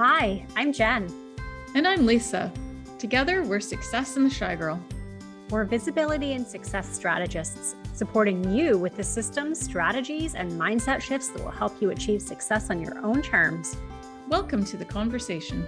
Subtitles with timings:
[0.00, 1.12] Hi, I'm Jen.
[1.74, 2.52] And I'm Lisa.
[3.00, 4.80] Together, we're Success in the Shy Girl.
[5.50, 11.42] We're visibility and success strategists, supporting you with the systems, strategies, and mindset shifts that
[11.42, 13.76] will help you achieve success on your own terms.
[14.28, 15.66] Welcome to the conversation.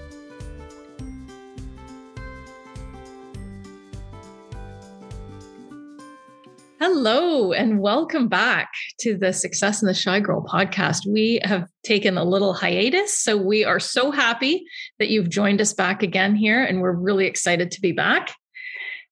[6.82, 11.06] Hello, and welcome back to the Success in the Shy Girl podcast.
[11.06, 14.64] We have taken a little hiatus, so we are so happy
[14.98, 18.34] that you've joined us back again here, and we're really excited to be back.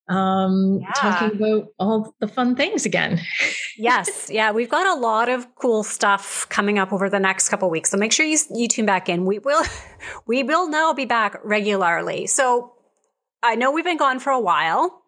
[0.08, 0.92] Um, yeah.
[0.96, 3.20] talking about all the fun things again.
[3.77, 7.69] yes, yeah, we've got a lot of cool stuff coming up over the next couple
[7.69, 7.91] weeks.
[7.91, 9.27] So make sure you you tune back in.
[9.27, 9.62] We will
[10.27, 12.28] we will now be back regularly.
[12.28, 12.72] So
[13.42, 15.02] I know we've been gone for a while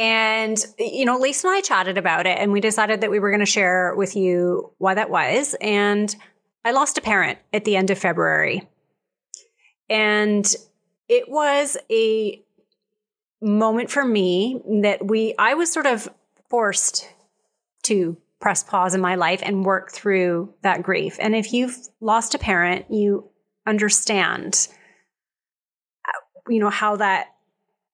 [0.00, 3.28] and, you know, Lisa and I chatted about it and we decided that we were
[3.28, 5.54] going to share with you why that was.
[5.60, 6.16] And
[6.64, 8.66] I lost a parent at the end of February.
[9.90, 10.46] And
[11.10, 12.42] it was a
[13.42, 16.08] moment for me that we, I was sort of
[16.48, 17.06] forced
[17.82, 21.18] to press pause in my life and work through that grief.
[21.20, 23.28] And if you've lost a parent, you
[23.66, 24.66] understand,
[26.08, 27.34] uh, you know, how that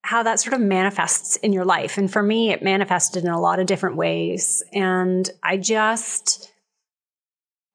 [0.03, 1.97] how that sort of manifests in your life.
[1.97, 4.63] And for me, it manifested in a lot of different ways.
[4.71, 6.53] And I just,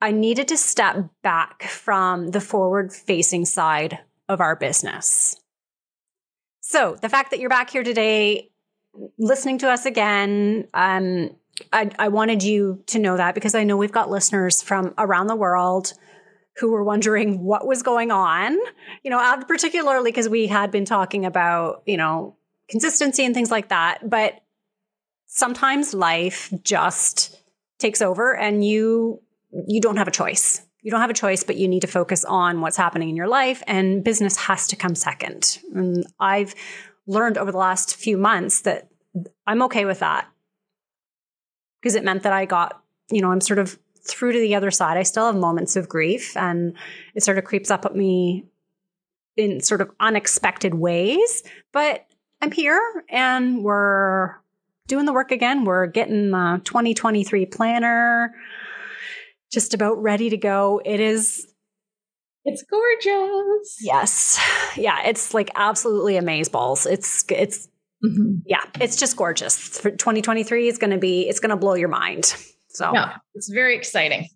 [0.01, 3.99] I needed to step back from the forward facing side
[4.29, 5.39] of our business.
[6.61, 8.51] So the fact that you're back here today,
[9.19, 11.31] listening to us again, um,
[11.73, 15.27] I, I wanted you to know that because I know we've got listeners from around
[15.27, 15.93] the world
[16.57, 18.59] who were wondering what was going on,
[19.03, 22.37] you know, particularly because we had been talking about, you know,
[22.69, 24.09] consistency and things like that.
[24.09, 24.41] But
[25.27, 27.39] sometimes life just
[27.79, 29.21] takes over and you
[29.67, 30.63] you don't have a choice.
[30.81, 33.29] You don't have a choice, but you need to focus on what's happening in your
[33.29, 35.59] life and business has to come second.
[35.75, 36.55] And I've
[37.07, 38.89] learned over the last few months that
[39.47, 40.27] I'm okay with that
[41.81, 44.71] because it meant that I got, you know, I'm sort of through to the other
[44.71, 46.75] side, I still have moments of grief and
[47.15, 48.45] it sort of creeps up at me
[49.37, 51.43] in sort of unexpected ways.
[51.73, 52.07] But
[52.41, 54.37] I'm here and we're
[54.89, 55.65] doing the work again.
[55.65, 58.35] We're getting the 2023 planner
[59.53, 60.81] just about ready to go.
[60.85, 61.47] It is.
[62.45, 63.77] It's gorgeous.
[63.81, 64.41] Yes.
[64.77, 65.07] Yeah.
[65.07, 66.91] It's like absolutely amazeballs.
[66.91, 67.69] It's, it's,
[68.05, 68.39] mm-hmm.
[68.47, 69.57] yeah, it's just gorgeous.
[69.79, 72.35] For 2023 is going to be, it's going to blow your mind.
[72.75, 74.29] So yeah, it's very exciting.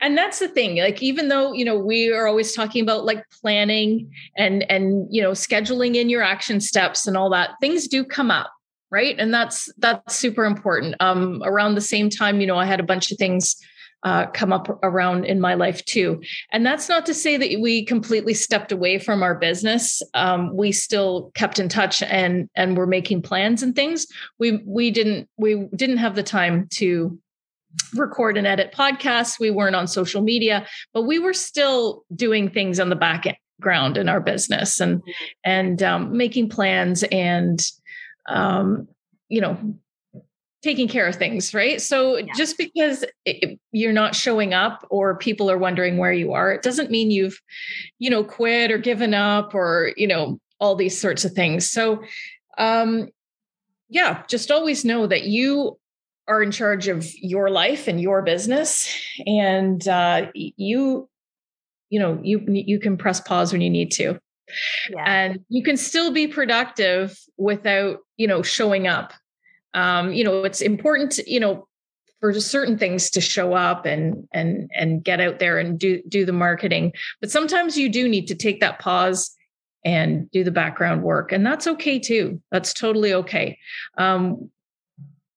[0.00, 0.76] And that's the thing.
[0.76, 5.22] Like, even though, you know, we are always talking about like planning and and you
[5.22, 8.50] know, scheduling in your action steps and all that, things do come up,
[8.90, 9.16] right?
[9.18, 10.94] And that's that's super important.
[11.00, 13.56] Um, around the same time, you know, I had a bunch of things
[14.02, 16.22] uh, come up around in my life too.
[16.52, 20.02] And that's not to say that we completely stepped away from our business.
[20.14, 24.06] Um, we still kept in touch and and we're making plans and things.
[24.38, 27.18] We we didn't we didn't have the time to
[27.94, 29.38] record and edit podcasts.
[29.38, 33.26] We weren't on social media, but we were still doing things on the back
[33.60, 35.10] ground in our business and mm-hmm.
[35.44, 37.60] and um, making plans and
[38.28, 38.88] um,
[39.28, 39.56] you know
[40.62, 42.26] taking care of things right so yeah.
[42.36, 46.62] just because it, you're not showing up or people are wondering where you are it
[46.62, 47.40] doesn't mean you've
[47.98, 52.02] you know quit or given up or you know all these sorts of things so
[52.58, 53.08] um
[53.88, 55.78] yeah just always know that you
[56.30, 58.88] are in charge of your life and your business.
[59.26, 61.08] And uh, you
[61.90, 64.18] you know you you can press pause when you need to.
[64.90, 65.04] Yeah.
[65.06, 69.12] and you can still be productive without you know showing up.
[69.74, 71.66] Um, you know it's important to, you know
[72.20, 76.24] for certain things to show up and and and get out there and do do
[76.24, 76.92] the marketing.
[77.20, 79.34] But sometimes you do need to take that pause
[79.84, 82.40] and do the background work and that's okay too.
[82.52, 83.58] That's totally okay.
[83.98, 84.50] Um,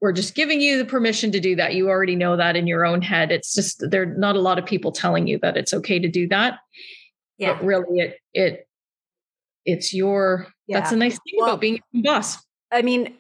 [0.03, 1.75] we're just giving you the permission to do that.
[1.75, 3.31] You already know that in your own head.
[3.31, 6.09] It's just there are not a lot of people telling you that it's okay to
[6.09, 6.59] do that.
[7.37, 7.53] Yeah.
[7.53, 8.67] But really it it
[9.63, 10.81] it's your yeah.
[10.81, 12.45] that's a nice thing well, about being a boss.
[12.69, 13.13] I mean,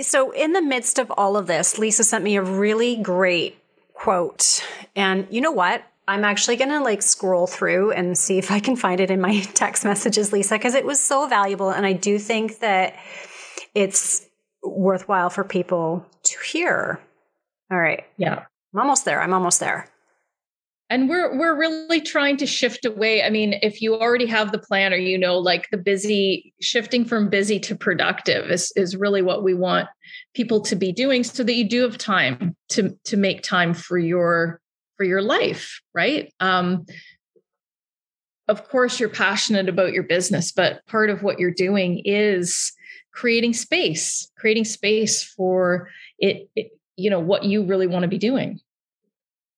[0.00, 3.58] so in the midst of all of this, Lisa sent me a really great
[3.92, 4.64] quote.
[4.94, 5.82] And you know what?
[6.06, 9.20] I'm actually going to like scroll through and see if I can find it in
[9.20, 11.70] my text messages, Lisa, because it was so valuable.
[11.70, 12.94] And I do think that
[13.74, 14.28] it's
[14.62, 17.00] worthwhile for people to hear.
[17.70, 18.04] All right.
[18.16, 18.44] Yeah.
[18.74, 19.20] I'm almost there.
[19.20, 19.88] I'm almost there.
[20.88, 23.22] And we're we're really trying to shift away.
[23.22, 27.04] I mean, if you already have the plan or you know, like the busy shifting
[27.04, 29.88] from busy to productive is is really what we want
[30.34, 33.98] people to be doing so that you do have time to to make time for
[33.98, 34.60] your
[34.96, 36.32] for your life, right?
[36.40, 36.86] Um
[38.50, 42.72] of course you're passionate about your business, but part of what you're doing is
[43.12, 45.88] creating space, creating space for
[46.18, 48.60] it, it you know, what you really want to be doing.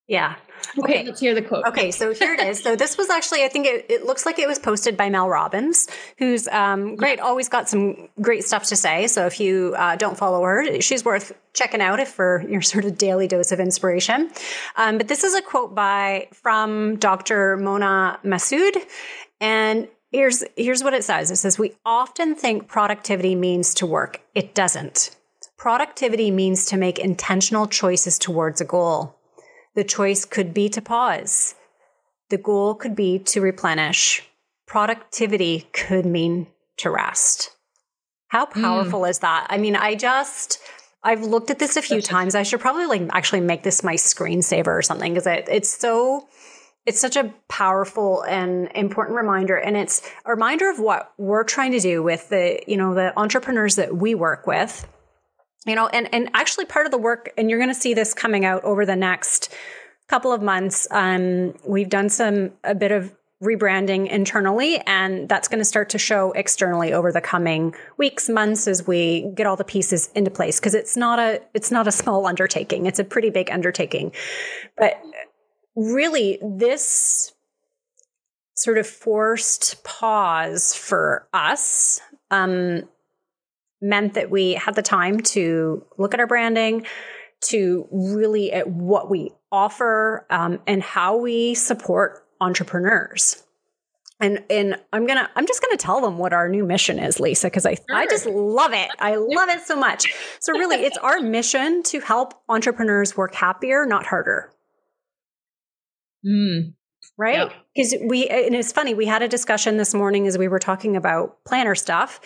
[0.08, 0.34] Yeah.
[0.78, 1.64] Okay, okay, let's hear the quote.
[1.66, 2.62] Okay, so here it is.
[2.62, 5.28] So this was actually, I think it, it looks like it was posted by Mel
[5.28, 5.88] Robbins,
[6.18, 9.06] who's um, great, always got some great stuff to say.
[9.06, 12.84] So if you uh, don't follow her, she's worth checking out if for your sort
[12.84, 14.30] of daily dose of inspiration.
[14.76, 17.56] Um, but this is a quote by from Dr.
[17.56, 18.76] Mona Massoud,
[19.40, 21.30] and here's here's what it says.
[21.30, 24.20] It says we often think productivity means to work.
[24.34, 25.16] It doesn't.
[25.58, 29.16] Productivity means to make intentional choices towards a goal.
[29.74, 31.54] The choice could be to pause.
[32.30, 34.22] The goal could be to replenish.
[34.66, 36.46] Productivity could mean
[36.78, 37.50] to rest.
[38.28, 38.62] How hmm.
[38.62, 39.10] powerful mm.
[39.10, 39.46] is that?
[39.50, 40.58] I mean, I just,
[41.02, 42.34] I've looked at this a few times.
[42.34, 46.26] I should probably like actually make this my screensaver or something because it, it's so,
[46.86, 49.56] it's such a powerful and important reminder.
[49.56, 53.18] And it's a reminder of what we're trying to do with the, you know, the
[53.18, 54.88] entrepreneurs that we work with
[55.66, 58.14] you know and and actually part of the work and you're going to see this
[58.14, 59.52] coming out over the next
[60.08, 65.58] couple of months um, we've done some a bit of rebranding internally and that's going
[65.58, 69.64] to start to show externally over the coming weeks months as we get all the
[69.64, 72.86] pieces into place because it's not a it's not a small undertaking.
[72.86, 74.12] It's a pretty big undertaking.
[74.78, 75.02] But
[75.74, 77.32] really this
[78.54, 82.00] sort of forced pause for us
[82.30, 82.88] um,
[83.82, 86.86] meant that we had the time to look at our branding,
[87.42, 93.42] to really at what we offer um, and how we support entrepreneurs.
[94.20, 97.48] And and I'm gonna I'm just gonna tell them what our new mission is, Lisa,
[97.48, 97.84] because I sure.
[97.90, 98.88] I just love it.
[99.00, 100.14] I love it so much.
[100.38, 104.52] So really, it's our mission to help entrepreneurs work happier, not harder.
[106.24, 106.74] Mm.
[107.18, 107.50] Right?
[107.74, 108.94] Because we and it's funny.
[108.94, 112.20] We had a discussion this morning as we were talking about planner stuff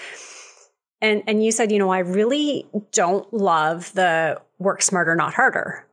[1.00, 5.86] and and you said, you know, I really don't love the work smarter, not harder.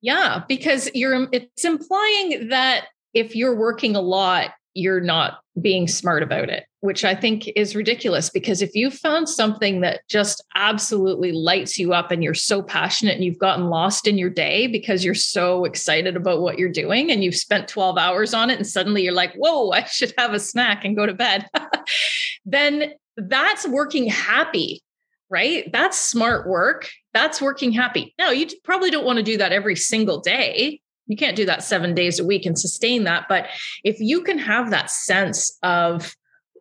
[0.00, 6.22] Yeah, because you're it's implying that if you're working a lot, you're not being smart
[6.22, 11.30] about it, which I think is ridiculous because if you found something that just absolutely
[11.30, 15.04] lights you up and you're so passionate and you've gotten lost in your day because
[15.04, 18.66] you're so excited about what you're doing and you've spent 12 hours on it and
[18.66, 21.48] suddenly you're like, whoa, I should have a snack and go to bed,
[22.44, 24.82] then that's working happy,
[25.30, 25.70] right?
[25.72, 26.88] That's smart work.
[27.12, 28.14] That's working happy.
[28.18, 30.80] Now, you probably don't want to do that every single day.
[31.06, 33.26] You can't do that seven days a week and sustain that.
[33.28, 33.46] But
[33.84, 36.14] if you can have that sense of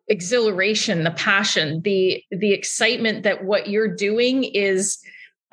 [0.07, 4.99] exhilaration, the passion, the the excitement that what you're doing is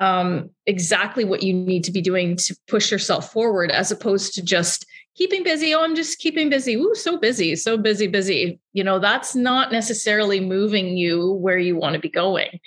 [0.01, 4.41] um, exactly what you need to be doing to push yourself forward, as opposed to
[4.41, 4.85] just
[5.15, 5.73] keeping busy.
[5.73, 6.75] Oh, I'm just keeping busy.
[6.75, 8.59] Ooh, so busy, so busy, busy.
[8.73, 12.59] You know, that's not necessarily moving you where you want to be going.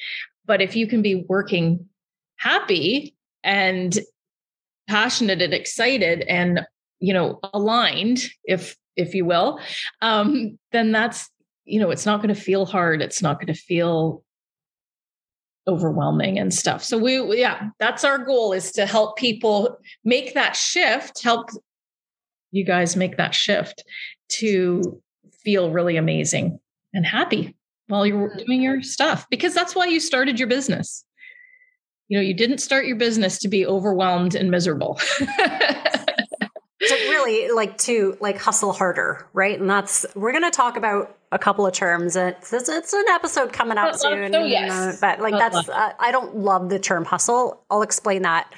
[0.47, 1.89] But if you can be working
[2.37, 3.99] happy and
[4.89, 6.67] passionate and excited and
[7.01, 9.59] you know aligned if if you will
[10.03, 11.31] um then that's
[11.65, 14.23] you know it's not going to feel hard it's not going to feel
[15.67, 20.55] overwhelming and stuff so we yeah that's our goal is to help people make that
[20.55, 21.49] shift help
[22.55, 23.83] you guys make that shift
[24.29, 25.03] to
[25.43, 26.59] feel really amazing
[26.93, 27.57] and happy
[27.89, 28.47] while you're mm-hmm.
[28.47, 31.05] doing your stuff because that's why you started your business.
[32.09, 35.01] You know, you didn't start your business to be overwhelmed and miserable.
[35.19, 39.59] to really like to like hustle harder, right?
[39.59, 42.15] And that's we're going to talk about a couple of terms.
[42.15, 45.01] It's it's, it's an episode coming up soon, so yes.
[45.01, 47.65] but like that's uh, I don't love the term hustle.
[47.71, 48.53] I'll explain that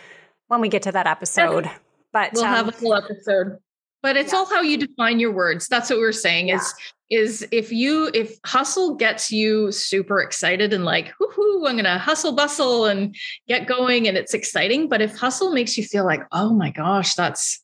[0.49, 1.71] when we get to that episode.
[2.13, 3.59] But we'll um, have a full episode
[4.07, 4.39] but it's yeah.
[4.39, 5.67] all how you define your words.
[5.67, 6.59] That's what we're saying yeah.
[6.59, 6.75] is
[7.11, 11.99] is if you if hustle gets you super excited and like whoo hoo i'm gonna
[11.99, 13.17] hustle bustle and
[13.49, 14.89] get going and it's exciting.
[14.89, 17.61] But if hustle makes you feel like oh my gosh that's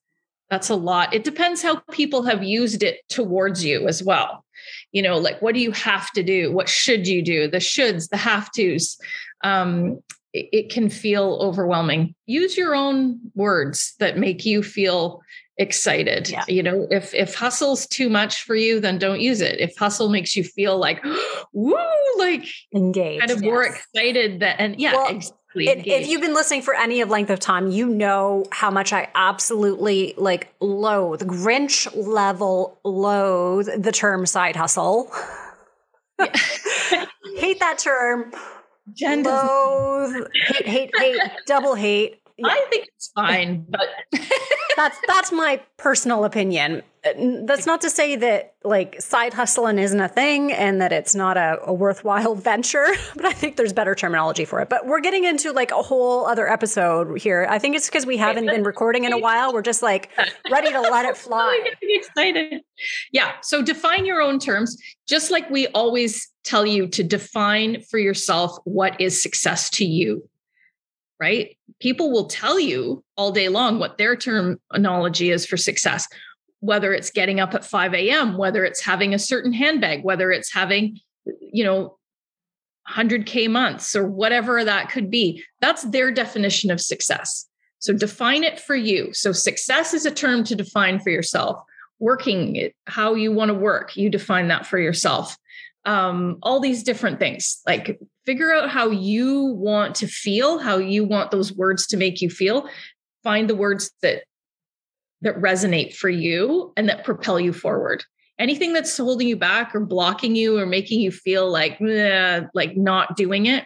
[0.50, 4.44] that's a lot it depends how people have used it towards you as well.
[4.90, 6.50] You know like what do you have to do?
[6.50, 7.46] What should you do?
[7.46, 8.98] The shoulds the have to's
[9.44, 12.16] um, it, it can feel overwhelming.
[12.26, 15.22] Use your own words that make you feel
[15.58, 16.28] excited.
[16.28, 16.44] Yeah.
[16.48, 19.60] You know, if if hustle's too much for you, then don't use it.
[19.60, 21.02] If hustle makes you feel like
[21.52, 21.76] woo,
[22.18, 23.44] like engaged, kind of yes.
[23.44, 25.68] more excited that and yeah, well, exactly.
[25.68, 28.92] It, if you've been listening for any of length of time, you know how much
[28.92, 35.12] I absolutely like loathe, Grinch level loathe the term side hustle.
[36.18, 36.34] Yeah.
[37.36, 38.32] hate that term.
[38.94, 42.22] Jen loathe, hate, hate, hate, double hate.
[42.44, 43.88] I think it's fine, but
[44.76, 46.82] that's that's my personal opinion.
[47.04, 51.14] Uh, that's not to say that like side hustling isn't a thing and that it's
[51.14, 52.86] not a, a, worthwhile venture,
[53.16, 54.68] but I think there's better terminology for it.
[54.68, 57.46] But we're getting into like a whole other episode here.
[57.50, 59.52] I think it's because we haven't been recording in a while.
[59.52, 60.10] We're just like
[60.50, 61.60] ready to let it fly.
[61.82, 62.62] excited.
[63.12, 63.32] Yeah.
[63.42, 64.76] So define your own terms,
[65.08, 70.28] just like we always tell you to define for yourself what is success to you
[71.22, 71.56] right?
[71.78, 76.08] People will tell you all day long what their terminology is for success,
[76.58, 80.52] whether it's getting up at 5 a.m., whether it's having a certain handbag, whether it's
[80.52, 80.98] having,
[81.40, 81.96] you know,
[82.90, 85.44] 100K months or whatever that could be.
[85.60, 87.46] That's their definition of success.
[87.78, 89.12] So define it for you.
[89.12, 91.62] So success is a term to define for yourself.
[92.00, 95.36] Working, how you want to work, you define that for yourself
[95.84, 97.60] um, all these different things.
[97.66, 102.20] Like figure out how you want to feel, how you want those words to make
[102.20, 102.68] you feel.
[103.22, 104.24] Find the words that
[105.22, 108.04] that resonate for you and that propel you forward.
[108.38, 111.78] Anything that's holding you back or blocking you or making you feel like
[112.54, 113.64] like not doing it,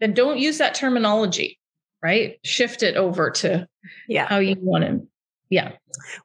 [0.00, 1.58] then don't use that terminology.
[2.02, 2.38] Right?
[2.44, 3.66] Shift it over to
[4.08, 5.06] yeah how you want to.
[5.50, 5.72] Yeah.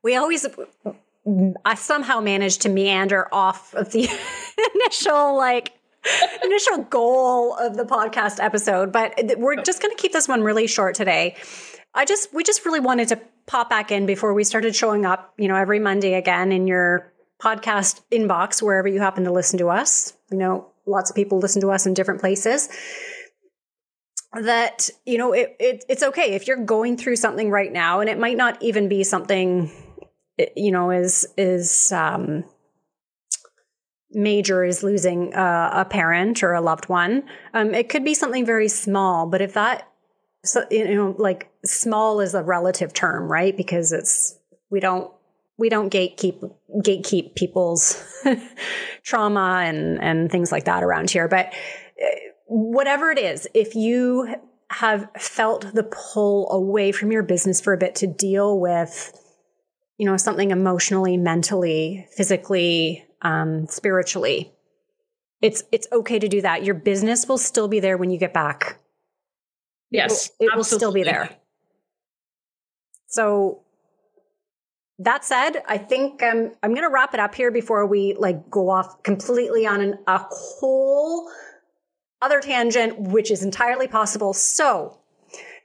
[0.04, 0.46] We always
[1.66, 4.10] I somehow managed to meander off of the
[4.76, 5.74] initial like
[6.44, 10.66] initial goal of the podcast episode, but we're just going to keep this one really
[10.66, 11.36] short today.
[11.94, 15.34] I just we just really wanted to pop back in before we started showing up,
[15.38, 17.12] you know, every Monday again in your
[17.42, 20.14] podcast inbox wherever you happen to listen to us.
[20.32, 22.70] You know, lots of people listen to us in different places.
[24.34, 28.10] That you know, it, it it's okay if you're going through something right now, and
[28.10, 29.70] it might not even be something
[30.56, 32.44] you know, is is um,
[34.12, 37.24] major is losing uh, a parent or a loved one.
[37.54, 39.88] Um, it could be something very small, but if that,
[40.44, 43.56] so, you know, like small is a relative term, right?
[43.56, 44.38] Because it's
[44.70, 45.12] we don't
[45.58, 46.52] we don't gatekeep
[46.84, 48.04] gatekeep people's
[49.04, 51.28] trauma and and things like that around here.
[51.28, 51.48] But
[52.02, 52.08] uh,
[52.48, 54.36] whatever it is, if you
[54.72, 59.14] have felt the pull away from your business for a bit to deal with
[60.02, 64.52] you know, something emotionally, mentally, physically, um, spiritually,
[65.44, 66.64] it's it's okay to do that.
[66.64, 68.80] Your business will still be there when you get back.
[69.92, 71.30] Yes, it will, it will still be there.
[73.10, 73.62] So
[74.98, 78.50] that said, I think um, I'm going to wrap it up here before we like
[78.50, 81.30] go off completely on an, a whole
[82.24, 84.34] other tangent, which is entirely possible.
[84.34, 84.98] So,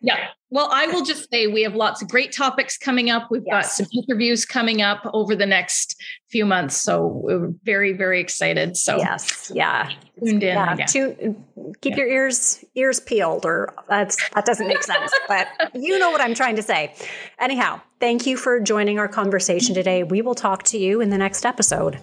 [0.00, 0.28] yeah.
[0.50, 3.30] Well, I will just say we have lots of great topics coming up.
[3.30, 3.52] We've yes.
[3.52, 6.76] got some interviews coming up over the next few months.
[6.76, 8.76] So we're very, very excited.
[8.76, 9.90] So yes, yeah.
[10.22, 10.54] Tuned in.
[10.54, 10.86] Yeah.
[10.86, 11.36] To,
[11.80, 11.96] keep yeah.
[11.98, 16.34] your ears ears peeled or that's that doesn't make sense, but you know what I'm
[16.34, 16.94] trying to say.
[17.40, 20.04] Anyhow, thank you for joining our conversation today.
[20.04, 21.98] We will talk to you in the next episode.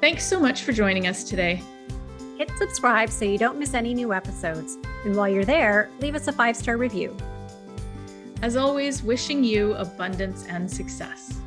[0.00, 1.62] Thanks so much for joining us today.
[2.38, 4.78] Hit subscribe so you don't miss any new episodes.
[5.06, 7.16] And while you're there, leave us a five star review.
[8.42, 11.40] As always, wishing you abundance and success.